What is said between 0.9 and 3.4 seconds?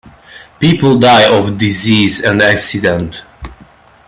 die of disease and accident.